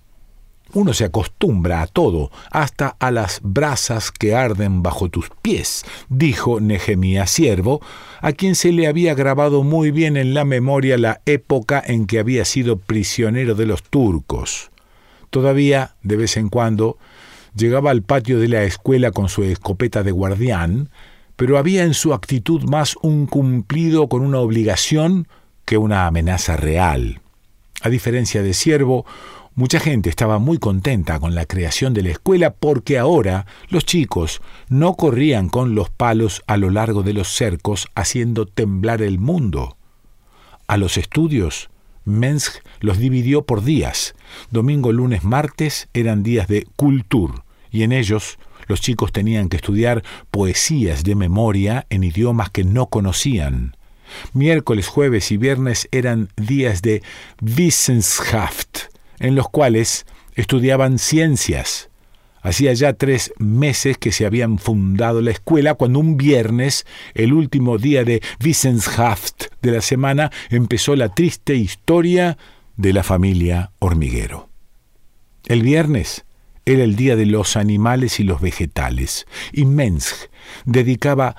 Uno 0.73 0.93
se 0.93 1.03
acostumbra 1.03 1.81
a 1.81 1.87
todo, 1.87 2.31
hasta 2.49 2.95
a 2.99 3.11
las 3.11 3.41
brasas 3.43 4.09
que 4.11 4.33
arden 4.33 4.81
bajo 4.81 5.09
tus 5.09 5.29
pies, 5.41 5.83
dijo 6.07 6.61
Nehemías 6.61 7.29
Siervo, 7.29 7.81
a 8.21 8.31
quien 8.31 8.55
se 8.55 8.71
le 8.71 8.87
había 8.87 9.13
grabado 9.13 9.63
muy 9.63 9.91
bien 9.91 10.15
en 10.15 10.33
la 10.33 10.45
memoria 10.45 10.97
la 10.97 11.21
época 11.25 11.83
en 11.85 12.07
que 12.07 12.19
había 12.19 12.45
sido 12.45 12.77
prisionero 12.77 13.53
de 13.53 13.65
los 13.65 13.83
turcos. 13.83 14.71
Todavía, 15.29 15.95
de 16.03 16.15
vez 16.15 16.37
en 16.37 16.49
cuando, 16.49 16.97
Llegaba 17.55 17.91
al 17.91 18.01
patio 18.01 18.39
de 18.39 18.47
la 18.47 18.63
escuela 18.63 19.11
con 19.11 19.27
su 19.27 19.43
escopeta 19.43 20.03
de 20.03 20.11
guardián, 20.11 20.89
pero 21.35 21.57
había 21.57 21.83
en 21.83 21.93
su 21.93 22.13
actitud 22.13 22.63
más 22.63 22.95
un 23.01 23.25
cumplido 23.25 24.07
con 24.07 24.21
una 24.21 24.39
obligación 24.39 25.27
que 25.65 25.77
una 25.77 26.07
amenaza 26.07 26.55
real. 26.55 27.21
A 27.81 27.89
diferencia 27.89 28.41
de 28.41 28.53
Siervo, 28.53 29.05
mucha 29.55 29.79
gente 29.79 30.09
estaba 30.09 30.39
muy 30.39 30.59
contenta 30.59 31.19
con 31.19 31.35
la 31.35 31.45
creación 31.45 31.93
de 31.93 32.03
la 32.03 32.11
escuela 32.11 32.53
porque 32.53 32.97
ahora 32.97 33.45
los 33.69 33.85
chicos 33.85 34.41
no 34.69 34.95
corrían 34.95 35.49
con 35.49 35.75
los 35.75 35.89
palos 35.89 36.43
a 36.47 36.57
lo 36.57 36.69
largo 36.69 37.03
de 37.03 37.13
los 37.13 37.27
cercos 37.29 37.87
haciendo 37.95 38.45
temblar 38.45 39.01
el 39.01 39.19
mundo. 39.19 39.77
A 40.67 40.77
los 40.77 40.97
estudios, 40.97 41.69
Mensch 42.05 42.61
los 42.79 42.97
dividió 42.97 43.43
por 43.43 43.63
días. 43.63 44.15
Domingo, 44.49 44.91
lunes, 44.91 45.23
martes 45.23 45.87
eran 45.93 46.23
días 46.23 46.47
de 46.47 46.67
cultur, 46.75 47.43
y 47.69 47.83
en 47.83 47.91
ellos 47.91 48.37
los 48.67 48.81
chicos 48.81 49.11
tenían 49.11 49.49
que 49.49 49.57
estudiar 49.57 50.03
poesías 50.31 51.03
de 51.03 51.15
memoria 51.15 51.85
en 51.89 52.03
idiomas 52.03 52.49
que 52.49 52.63
no 52.63 52.87
conocían. 52.87 53.75
Miércoles, 54.33 54.87
jueves 54.87 55.31
y 55.31 55.37
viernes 55.37 55.87
eran 55.91 56.29
días 56.35 56.81
de 56.81 57.01
Wissenschaft, 57.41 58.89
en 59.19 59.35
los 59.35 59.49
cuales 59.49 60.05
estudiaban 60.35 60.99
ciencias. 60.99 61.90
Hacía 62.41 62.73
ya 62.73 62.93
tres 62.93 63.33
meses 63.37 63.97
que 63.97 64.11
se 64.11 64.25
habían 64.25 64.57
fundado 64.57 65.21
la 65.21 65.31
escuela 65.31 65.75
cuando 65.75 65.99
un 65.99 66.17
viernes, 66.17 66.85
el 67.13 67.33
último 67.33 67.77
día 67.77 68.03
de 68.03 68.21
Wissenschaft 68.43 69.45
de 69.61 69.71
la 69.71 69.81
semana, 69.81 70.31
empezó 70.49 70.95
la 70.95 71.09
triste 71.09 71.55
historia 71.55 72.37
de 72.77 72.93
la 72.93 73.03
familia 73.03 73.71
hormiguero. 73.79 74.49
El 75.45 75.61
viernes 75.61 76.25
era 76.65 76.83
el 76.83 76.95
día 76.95 77.15
de 77.15 77.25
los 77.25 77.55
animales 77.57 78.19
y 78.19 78.23
los 78.23 78.41
vegetales, 78.41 79.25
y 79.51 79.65
Mensch 79.65 80.29
dedicaba 80.65 81.35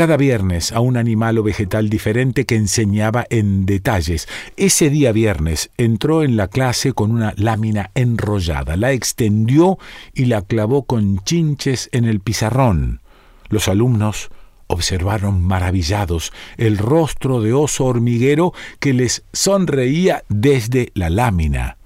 cada 0.00 0.16
viernes 0.16 0.72
a 0.72 0.80
un 0.80 0.96
animal 0.96 1.36
o 1.36 1.42
vegetal 1.42 1.90
diferente 1.90 2.46
que 2.46 2.54
enseñaba 2.54 3.26
en 3.28 3.66
detalles. 3.66 4.28
Ese 4.56 4.88
día 4.88 5.12
viernes 5.12 5.68
entró 5.76 6.22
en 6.22 6.38
la 6.38 6.48
clase 6.48 6.94
con 6.94 7.10
una 7.10 7.34
lámina 7.36 7.90
enrollada, 7.94 8.78
la 8.78 8.92
extendió 8.92 9.78
y 10.14 10.24
la 10.24 10.40
clavó 10.40 10.84
con 10.84 11.22
chinches 11.24 11.90
en 11.92 12.06
el 12.06 12.20
pizarrón. 12.20 13.02
Los 13.50 13.68
alumnos 13.68 14.30
observaron 14.68 15.42
maravillados 15.42 16.32
el 16.56 16.78
rostro 16.78 17.42
de 17.42 17.52
oso 17.52 17.84
hormiguero 17.84 18.54
que 18.78 18.94
les 18.94 19.24
sonreía 19.34 20.24
desde 20.30 20.92
la 20.94 21.10
lámina. 21.10 21.76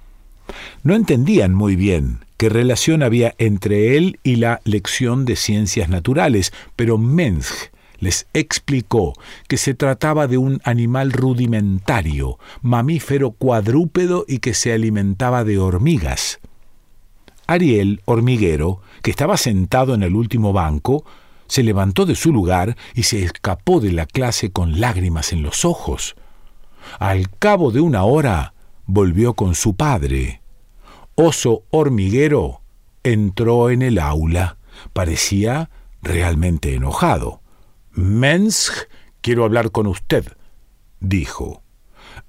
No 0.83 0.95
entendían 0.95 1.53
muy 1.53 1.75
bien 1.75 2.19
qué 2.37 2.47
relación 2.47 3.03
había 3.03 3.35
entre 3.39 3.97
él 3.97 4.21
y 4.23 4.37
la 4.37 4.61
lección 4.63 5.25
de 5.25 5.35
ciencias 5.35 5.89
naturales, 5.89 6.53
pero 6.77 6.97
Mensch 6.97 7.74
les 7.99 8.27
explicó 8.33 9.13
que 9.47 9.57
se 9.57 9.73
trataba 9.73 10.27
de 10.27 10.37
un 10.37 10.61
animal 10.63 11.11
rudimentario, 11.11 12.39
mamífero 12.61 13.31
cuadrúpedo 13.31 14.25
y 14.27 14.39
que 14.39 14.53
se 14.53 14.73
alimentaba 14.73 15.43
de 15.43 15.57
hormigas. 15.57 16.39
Ariel, 17.47 18.01
hormiguero, 18.05 18.81
que 19.01 19.11
estaba 19.11 19.37
sentado 19.37 19.93
en 19.93 20.03
el 20.03 20.15
último 20.15 20.51
banco, 20.51 21.05
se 21.47 21.63
levantó 21.63 22.05
de 22.05 22.15
su 22.15 22.31
lugar 22.31 22.75
y 22.95 23.03
se 23.03 23.23
escapó 23.23 23.79
de 23.79 23.91
la 23.91 24.05
clase 24.05 24.51
con 24.51 24.79
lágrimas 24.79 25.31
en 25.31 25.43
los 25.43 25.63
ojos. 25.63 26.15
Al 26.99 27.29
cabo 27.29 27.71
de 27.71 27.81
una 27.81 28.03
hora 28.03 28.53
volvió 28.85 29.33
con 29.35 29.55
su 29.55 29.75
padre. 29.75 30.41
Oso 31.15 31.63
hormiguero 31.69 32.61
entró 33.03 33.69
en 33.69 33.81
el 33.81 33.99
aula. 33.99 34.57
Parecía 34.93 35.69
realmente 36.01 36.73
enojado. 36.73 37.41
Mensch, 37.95 38.71
quiero 39.21 39.45
hablar 39.45 39.71
con 39.71 39.87
usted, 39.87 40.25
dijo. 40.99 41.63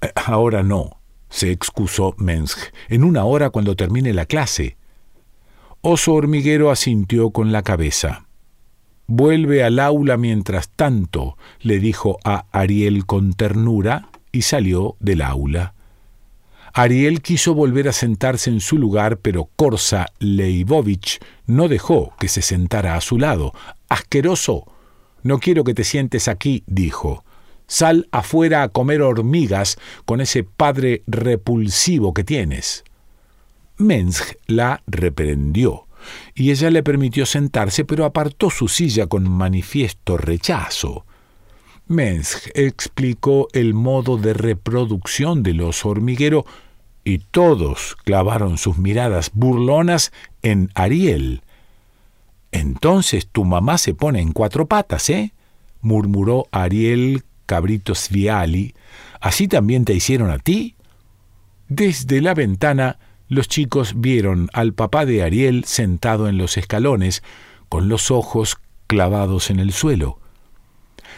Eh, 0.01 0.11
ahora 0.15 0.63
no, 0.63 1.01
se 1.29 1.51
excusó 1.51 2.15
Mensch. 2.17 2.57
En 2.87 3.03
una 3.03 3.25
hora 3.25 3.49
cuando 3.49 3.75
termine 3.75 4.13
la 4.13 4.25
clase. 4.25 4.77
Oso 5.81 6.13
hormiguero 6.13 6.71
asintió 6.71 7.31
con 7.31 7.51
la 7.51 7.63
cabeza. 7.63 8.27
Vuelve 9.07 9.63
al 9.63 9.79
aula 9.79 10.15
mientras 10.15 10.69
tanto, 10.69 11.37
le 11.59 11.79
dijo 11.79 12.17
a 12.23 12.45
Ariel 12.51 13.05
con 13.05 13.33
ternura, 13.33 14.09
y 14.31 14.43
salió 14.43 14.95
del 14.99 15.21
aula. 15.21 15.73
Ariel 16.73 17.21
quiso 17.21 17.53
volver 17.53 17.89
a 17.89 17.93
sentarse 17.93 18.49
en 18.49 18.59
su 18.59 18.77
lugar, 18.77 19.17
pero 19.17 19.49
Korsa 19.55 20.07
Leibovich 20.19 21.19
no 21.45 21.67
dejó 21.67 22.13
que 22.19 22.27
se 22.27 22.41
sentara 22.41 22.95
a 22.95 23.01
su 23.01 23.17
lado. 23.17 23.53
Asqueroso, 23.89 24.65
no 25.27 25.39
quiero 25.39 25.63
que 25.63 25.73
te 25.73 25.83
sientes 25.83 26.27
aquí, 26.27 26.63
dijo. 26.65 27.23
Sal 27.67 28.07
afuera 28.11 28.63
a 28.63 28.69
comer 28.69 29.01
hormigas 29.01 29.77
con 30.05 30.21
ese 30.21 30.43
padre 30.43 31.03
repulsivo 31.05 32.13
que 32.13 32.23
tienes. 32.23 32.83
Mensch 33.77 34.37
la 34.47 34.81
reprendió, 34.87 35.85
y 36.33 36.51
ella 36.51 36.69
le 36.69 36.81
permitió 36.81 37.25
sentarse, 37.25 37.85
pero 37.85 38.05
apartó 38.05 38.49
su 38.49 38.67
silla 38.67 39.07
con 39.07 39.29
manifiesto 39.29 40.17
rechazo. 40.17 41.05
Mensch 41.87 42.49
explicó 42.53 43.47
el 43.53 43.73
modo 43.73 44.17
de 44.17 44.33
reproducción 44.33 45.43
del 45.43 45.61
oso 45.61 45.89
hormiguero 45.89 46.45
y 47.03 47.19
todos 47.19 47.95
clavaron 48.03 48.57
sus 48.57 48.77
miradas 48.77 49.31
burlonas 49.33 50.11
en 50.41 50.69
Ariel. 50.73 51.41
Entonces 52.57 53.27
tu 53.27 53.45
mamá 53.45 53.77
se 53.77 53.93
pone 53.93 54.19
en 54.19 54.33
cuatro 54.33 54.65
patas, 54.65 55.11
¿eh? 55.11 55.31
murmuró 55.81 56.47
Ariel 56.51 57.23
Cabrito 57.45 57.93
Sviali. 57.93 58.73
¿Así 59.21 59.47
también 59.47 59.85
te 59.85 59.93
hicieron 59.93 60.31
a 60.31 60.39
ti? 60.39 60.75
Desde 61.69 62.19
la 62.19 62.33
ventana, 62.33 62.97
los 63.27 63.47
chicos 63.47 63.93
vieron 63.97 64.49
al 64.53 64.73
papá 64.73 65.05
de 65.05 65.21
Ariel 65.21 65.65
sentado 65.65 66.27
en 66.27 66.39
los 66.39 66.57
escalones, 66.57 67.21
con 67.69 67.89
los 67.89 68.09
ojos 68.09 68.57
clavados 68.87 69.51
en 69.51 69.59
el 69.59 69.71
suelo. 69.71 70.19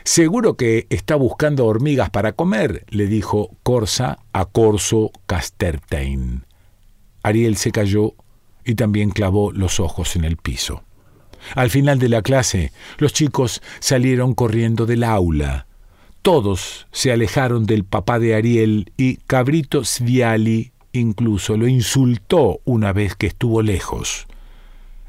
Seguro 0.03 0.55
que 0.55 0.88
está 0.89 1.15
buscando 1.15 1.65
hormigas 1.67 2.10
para 2.10 2.34
comer, 2.34 2.84
le 2.89 3.08
dijo 3.08 3.51
Corsa 3.63 4.19
a 4.34 4.43
Corso 4.43 5.12
Castertain. 5.25 6.43
Ariel 7.24 7.55
se 7.55 7.72
cayó 7.72 8.13
y 8.65 8.75
también 8.75 9.12
clavó 9.12 9.53
los 9.53 9.79
ojos 9.79 10.17
en 10.17 10.25
el 10.25 10.36
piso. 10.36 10.84
Al 11.55 11.69
final 11.69 12.00
de 12.00 12.10
la 12.10 12.22
clase, 12.22 12.72
los 12.98 13.13
chicos 13.13 13.62
salieron 13.79 14.34
corriendo 14.34 14.86
del 14.86 15.03
aula. 15.03 15.65
Todos 16.22 16.88
se 16.91 17.12
alejaron 17.12 17.65
del 17.65 17.86
papá 17.86 18.19
de 18.19 18.36
Ariel 18.36 18.91
y 18.98 19.17
Cabrito 19.17 19.86
Sviali 19.86 20.72
incluso 20.91 21.58
lo 21.58 21.67
insultó 21.67 22.62
una 22.65 22.93
vez 22.93 23.15
que 23.15 23.27
estuvo 23.27 23.62
lejos. 23.62 24.27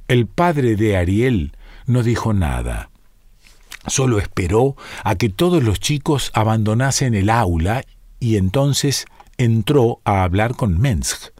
El 0.08 0.26
padre 0.26 0.76
de 0.76 0.96
Ariel 0.96 1.52
no 1.86 2.02
dijo 2.02 2.32
nada. 2.32 2.90
Solo 3.86 4.18
esperó 4.18 4.76
a 5.04 5.14
que 5.14 5.30
todos 5.30 5.62
los 5.62 5.80
chicos 5.80 6.30
abandonasen 6.34 7.14
el 7.14 7.30
aula 7.30 7.82
y 8.18 8.36
entonces 8.36 9.06
entró 9.38 10.00
a 10.04 10.22
hablar 10.22 10.54
con 10.54 10.78
Mensch. 10.78 11.32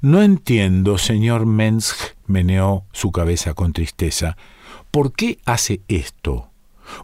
No 0.00 0.22
entiendo, 0.22 0.98
señor 0.98 1.46
Mensch, 1.46 2.14
meneó 2.26 2.84
su 2.92 3.12
cabeza 3.12 3.54
con 3.54 3.72
tristeza. 3.72 4.36
¿Por 4.90 5.12
qué 5.12 5.38
hace 5.44 5.80
esto? 5.88 6.50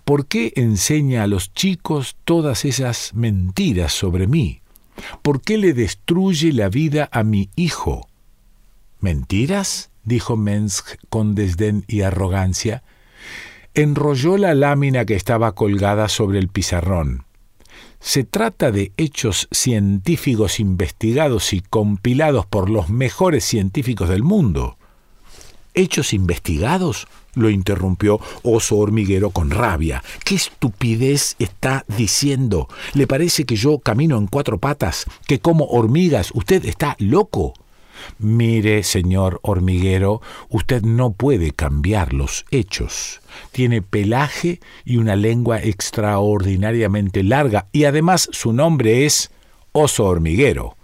¿Por 0.04 0.26
qué 0.26 0.52
enseña 0.56 1.24
a 1.24 1.26
los 1.26 1.52
chicos 1.54 2.16
todas 2.24 2.64
esas 2.64 3.14
mentiras 3.14 3.92
sobre 3.92 4.26
mí? 4.26 4.60
¿Por 5.22 5.40
qué 5.40 5.58
le 5.58 5.72
destruye 5.72 6.52
la 6.52 6.68
vida 6.68 7.08
a 7.12 7.22
mi 7.22 7.50
hijo? 7.56 8.08
¿Mentiras? 9.00 9.90
dijo 10.04 10.36
Mensch 10.36 10.82
con 11.08 11.34
desdén 11.34 11.84
y 11.88 12.02
arrogancia. 12.02 12.82
Enrolló 13.74 14.36
la 14.36 14.54
lámina 14.54 15.04
que 15.04 15.14
estaba 15.14 15.52
colgada 15.54 16.08
sobre 16.08 16.38
el 16.38 16.48
pizarrón. 16.48 17.24
Se 18.02 18.24
trata 18.24 18.72
de 18.72 18.92
hechos 18.96 19.48
científicos 19.52 20.58
investigados 20.58 21.52
y 21.52 21.60
compilados 21.60 22.46
por 22.46 22.68
los 22.68 22.90
mejores 22.90 23.44
científicos 23.44 24.08
del 24.08 24.24
mundo. 24.24 24.76
¿Hechos 25.72 26.12
investigados? 26.12 27.06
lo 27.34 27.48
interrumpió 27.48 28.20
Oso 28.42 28.76
Hormiguero 28.76 29.30
con 29.30 29.50
rabia. 29.50 30.02
¿Qué 30.24 30.34
estupidez 30.34 31.36
está 31.38 31.84
diciendo? 31.96 32.68
¿Le 32.92 33.06
parece 33.06 33.44
que 33.44 33.56
yo 33.56 33.78
camino 33.78 34.18
en 34.18 34.26
cuatro 34.26 34.58
patas? 34.58 35.06
¿Que 35.26 35.38
como 35.38 35.64
hormigas? 35.66 36.30
¿Usted 36.34 36.66
está 36.66 36.94
loco? 36.98 37.54
Mire, 38.18 38.82
señor 38.82 39.40
hormiguero, 39.42 40.20
usted 40.48 40.82
no 40.82 41.12
puede 41.12 41.52
cambiar 41.52 42.12
los 42.12 42.44
hechos. 42.50 43.20
Tiene 43.52 43.82
pelaje 43.82 44.60
y 44.84 44.96
una 44.96 45.16
lengua 45.16 45.60
extraordinariamente 45.62 47.22
larga, 47.22 47.68
y 47.72 47.84
además 47.84 48.28
su 48.32 48.52
nombre 48.52 49.06
es 49.06 49.30
oso 49.72 50.04
hormiguero. 50.04 50.76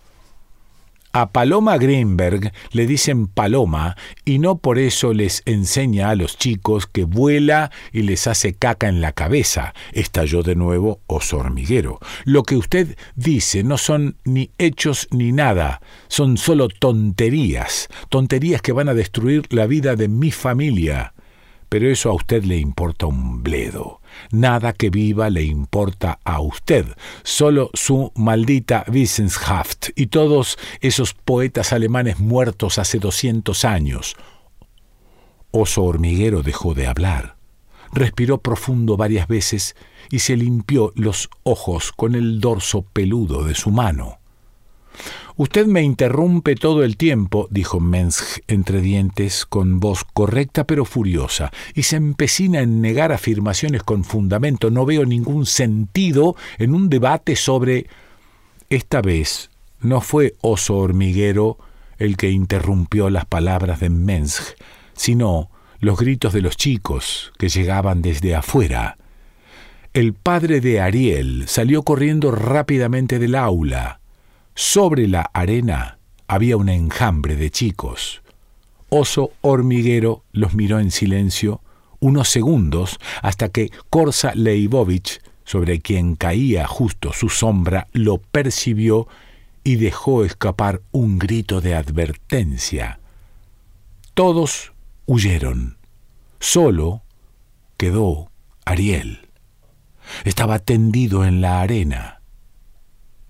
A 1.20 1.32
Paloma 1.32 1.78
Greenberg 1.78 2.52
le 2.70 2.86
dicen 2.86 3.26
Paloma 3.26 3.96
y 4.24 4.38
no 4.38 4.58
por 4.58 4.78
eso 4.78 5.12
les 5.12 5.42
enseña 5.46 6.10
a 6.10 6.14
los 6.14 6.38
chicos 6.38 6.86
que 6.86 7.02
vuela 7.02 7.72
y 7.92 8.02
les 8.02 8.28
hace 8.28 8.54
caca 8.54 8.86
en 8.86 9.00
la 9.00 9.10
cabeza. 9.10 9.74
Estalló 9.92 10.44
de 10.44 10.54
nuevo 10.54 11.00
oso 11.08 11.38
hormiguero. 11.38 11.98
Lo 12.24 12.44
que 12.44 12.54
usted 12.54 12.96
dice 13.16 13.64
no 13.64 13.78
son 13.78 14.14
ni 14.22 14.52
hechos 14.58 15.08
ni 15.10 15.32
nada, 15.32 15.80
son 16.06 16.36
solo 16.36 16.68
tonterías, 16.68 17.88
tonterías 18.10 18.62
que 18.62 18.70
van 18.70 18.88
a 18.88 18.94
destruir 18.94 19.42
la 19.50 19.66
vida 19.66 19.96
de 19.96 20.06
mi 20.06 20.30
familia. 20.30 21.14
Pero 21.68 21.90
eso 21.90 22.10
a 22.10 22.14
usted 22.14 22.44
le 22.44 22.58
importa 22.58 23.06
un 23.06 23.42
bledo. 23.42 23.97
Nada 24.30 24.72
que 24.72 24.90
viva 24.90 25.30
le 25.30 25.42
importa 25.42 26.18
a 26.24 26.40
usted, 26.40 26.86
solo 27.22 27.70
su 27.74 28.12
maldita 28.14 28.84
Wissenschaft 28.88 29.90
y 29.96 30.08
todos 30.08 30.58
esos 30.80 31.14
poetas 31.14 31.72
alemanes 31.72 32.18
muertos 32.18 32.78
hace 32.78 32.98
doscientos 32.98 33.64
años. 33.64 34.16
Oso 35.50 35.84
Hormiguero 35.84 36.42
dejó 36.42 36.74
de 36.74 36.86
hablar. 36.86 37.36
Respiró 37.92 38.38
profundo 38.38 38.96
varias 38.96 39.28
veces 39.28 39.74
y 40.10 40.18
se 40.18 40.36
limpió 40.36 40.92
los 40.94 41.30
ojos 41.42 41.92
con 41.92 42.14
el 42.14 42.40
dorso 42.40 42.82
peludo 42.82 43.44
de 43.44 43.54
su 43.54 43.70
mano. 43.70 44.18
Usted 45.38 45.66
me 45.66 45.82
interrumpe 45.82 46.56
todo 46.56 46.82
el 46.82 46.96
tiempo, 46.96 47.46
dijo 47.52 47.78
Mensch 47.78 48.40
entre 48.48 48.80
dientes, 48.80 49.46
con 49.46 49.78
voz 49.78 50.02
correcta 50.02 50.64
pero 50.64 50.84
furiosa, 50.84 51.52
y 51.76 51.84
se 51.84 51.94
empecina 51.94 52.58
en 52.58 52.80
negar 52.80 53.12
afirmaciones 53.12 53.84
con 53.84 54.02
fundamento. 54.02 54.72
No 54.72 54.84
veo 54.84 55.06
ningún 55.06 55.46
sentido 55.46 56.34
en 56.58 56.74
un 56.74 56.88
debate 56.88 57.36
sobre... 57.36 57.86
Esta 58.68 59.00
vez 59.00 59.50
no 59.80 60.00
fue 60.00 60.34
oso 60.40 60.76
hormiguero 60.76 61.56
el 61.98 62.16
que 62.16 62.30
interrumpió 62.30 63.08
las 63.08 63.24
palabras 63.24 63.78
de 63.78 63.90
Mensch, 63.90 64.56
sino 64.94 65.52
los 65.78 66.00
gritos 66.00 66.32
de 66.32 66.42
los 66.42 66.56
chicos 66.56 67.32
que 67.38 67.48
llegaban 67.48 68.02
desde 68.02 68.34
afuera. 68.34 68.98
El 69.94 70.14
padre 70.14 70.60
de 70.60 70.80
Ariel 70.80 71.44
salió 71.46 71.84
corriendo 71.84 72.32
rápidamente 72.32 73.20
del 73.20 73.36
aula. 73.36 74.00
Sobre 74.60 75.06
la 75.06 75.30
arena 75.34 76.00
había 76.26 76.56
un 76.56 76.68
enjambre 76.68 77.36
de 77.36 77.48
chicos. 77.48 78.22
Oso 78.88 79.30
hormiguero 79.40 80.24
los 80.32 80.54
miró 80.54 80.80
en 80.80 80.90
silencio 80.90 81.60
unos 82.00 82.28
segundos 82.28 82.98
hasta 83.22 83.50
que 83.50 83.70
Korsa 83.88 84.32
Leibovich, 84.34 85.22
sobre 85.44 85.78
quien 85.78 86.16
caía 86.16 86.66
justo 86.66 87.12
su 87.12 87.28
sombra, 87.28 87.86
lo 87.92 88.18
percibió 88.18 89.06
y 89.62 89.76
dejó 89.76 90.24
escapar 90.24 90.82
un 90.90 91.20
grito 91.20 91.60
de 91.60 91.76
advertencia. 91.76 92.98
Todos 94.14 94.72
huyeron. 95.06 95.78
Solo 96.40 97.02
quedó 97.76 98.32
Ariel. 98.64 99.28
Estaba 100.24 100.58
tendido 100.58 101.24
en 101.24 101.42
la 101.42 101.60
arena 101.60 102.17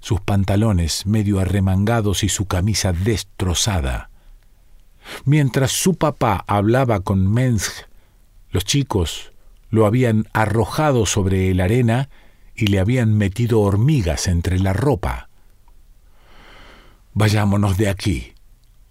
sus 0.09 0.23
pantalones 0.23 1.05
medio 1.05 1.39
arremangados 1.39 2.25
y 2.25 2.31
su 2.31 2.47
camisa 2.47 2.95
destrozada. 2.95 4.09
Mientras 5.27 5.71
su 5.71 5.97
papá 5.97 6.45
hablaba 6.47 7.01
con 7.01 7.31
Mensch, 7.31 7.85
los 8.51 8.65
chicos 8.65 9.33
lo 9.69 9.85
habían 9.85 10.27
arrojado 10.33 11.05
sobre 11.05 11.53
la 11.53 11.65
arena 11.65 12.09
y 12.55 12.69
le 12.69 12.81
habían 12.81 13.19
metido 13.19 13.61
hormigas 13.61 14.29
entre 14.29 14.59
la 14.59 14.73
ropa. 14.73 15.29
Vayámonos 17.13 17.77
de 17.77 17.91
aquí. 17.91 18.33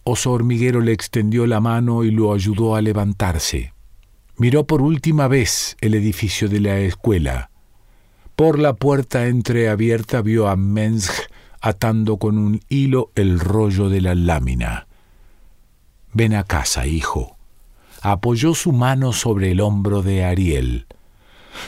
Oso 0.03 0.33
Hormiguero 0.33 0.81
le 0.81 0.91
extendió 0.91 1.47
la 1.47 1.59
mano 1.59 2.03
y 2.03 2.11
lo 2.11 2.31
ayudó 2.31 2.75
a 2.75 2.81
levantarse. 2.83 3.73
Miró 4.37 4.67
por 4.67 4.83
última 4.83 5.27
vez 5.27 5.77
el 5.81 5.95
edificio 5.95 6.47
de 6.47 6.59
la 6.59 6.77
escuela. 6.77 7.49
Por 8.37 8.59
la 8.59 8.75
puerta 8.75 9.25
entreabierta 9.25 10.21
vio 10.21 10.47
a 10.47 10.55
Mensch 10.55 11.09
atando 11.59 12.17
con 12.17 12.37
un 12.37 12.61
hilo 12.69 13.11
el 13.15 13.39
rollo 13.39 13.89
de 13.89 13.99
la 13.99 14.13
lámina. 14.13 14.85
Ven 16.13 16.35
a 16.35 16.43
casa, 16.43 16.85
hijo. 16.85 17.35
Apoyó 18.03 18.53
su 18.53 18.73
mano 18.73 19.11
sobre 19.11 19.53
el 19.53 19.59
hombro 19.59 20.03
de 20.03 20.23
Ariel. 20.23 20.85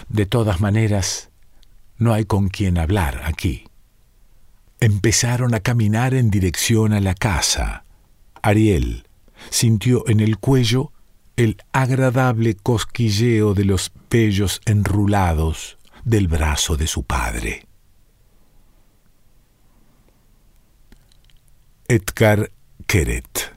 De 0.10 0.28
todas 0.28 0.62
maneras, 0.62 1.32
no 1.98 2.14
hay 2.14 2.26
con 2.26 2.50
quien 2.50 2.78
hablar 2.78 3.24
aquí. 3.26 3.64
Empezaron 4.80 5.56
a 5.56 5.62
caminar 5.62 6.14
en 6.14 6.30
dirección 6.30 6.94
a 6.94 7.00
la 7.00 7.16
casa. 7.16 7.84
Ariel 8.44 9.08
sintió 9.50 10.08
en 10.08 10.20
el 10.20 10.38
cuello 10.38 10.92
el 11.36 11.58
agradable 11.72 12.54
cosquilleo 12.54 13.56
de 13.56 13.66
los 13.66 13.92
vellos 14.12 14.62
enrulados 14.66 15.79
del 16.04 16.28
brazo 16.28 16.78
de 16.78 16.88
su 16.88 17.04
padre. 17.04 17.66
Edgar 21.88 22.52
Keret 22.86 23.56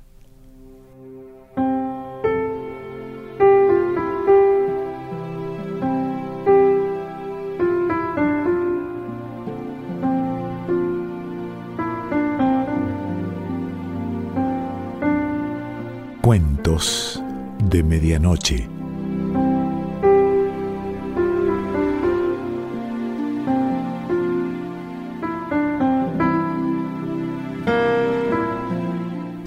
Cuentos 16.23 17.23
de 17.65 17.83
Medianoche 17.83 18.82